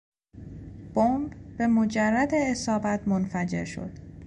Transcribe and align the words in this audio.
بمب 0.95 1.33
به 1.57 1.67
مجرد 1.67 2.29
اصابت 2.33 3.07
منفجر 3.07 3.65
شد. 3.65 3.91